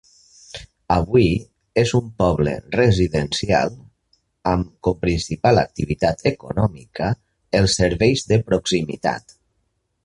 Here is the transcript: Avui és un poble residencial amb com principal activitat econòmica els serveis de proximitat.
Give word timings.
Avui 0.93 1.27
és 1.81 1.91
un 1.99 2.07
poble 2.21 2.53
residencial 2.77 3.75
amb 4.53 4.73
com 4.89 4.99
principal 5.05 5.63
activitat 5.67 6.27
econòmica 6.33 7.15
els 7.61 7.81
serveis 7.83 8.27
de 8.33 8.43
proximitat. 8.51 9.41